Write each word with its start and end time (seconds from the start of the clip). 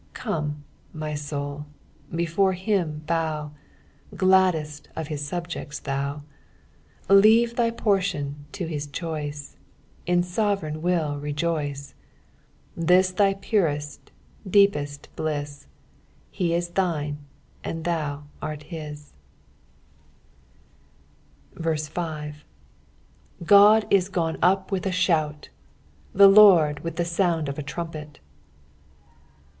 Come, 0.15 0.63
my 0.95 1.15
Boul, 1.29 1.67
befure 2.11 2.53
him 2.55 3.03
bow, 3.05 3.51
Gladdest 4.15 4.87
ol 4.97 5.03
hln 5.03 5.29
Bubjecls 5.31 5.79
tliou; 5.83 6.23
Leave 7.07 7.53
Uiy 7.53 7.77
portion 7.77 8.45
to 8.51 8.65
bis 8.67 8.87
clioli:e, 8.87 9.53
Iti 10.11 10.17
his 10.21 10.27
sovereign 10.27 10.81
will 10.81 11.19
rejoice, 11.19 11.93
Tbia 12.75 13.15
thy 13.15 13.35
purest, 13.35 14.09
deepest 14.49 15.07
bliss, 15.15 15.67
H« 16.33 16.41
is 16.51 16.71
Uiiue 16.71 17.17
tkud 17.63 17.81
ttiou 17.83 18.23
art 18.41 18.65
Ms." 21.59 21.87
5 21.89 22.43
God 23.45 23.85
is 23.91 24.09
gone 24.09 24.39
up 24.41 24.71
with 24.71 24.87
a 24.87 24.91
shout, 24.91 25.49
the 26.11 26.27
LORD 26.27 26.79
with 26.79 26.95
the 26.95 27.05
sound 27.05 27.47
of 27.47 27.59
a 27.59 27.63
trumpet. 27.63 28.19